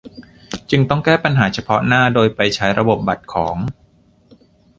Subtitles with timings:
[0.71, 3.55] จึงต้องแก้ปัญหาเฉพาะหน้าโดยไปใช้ระบบบัตรของ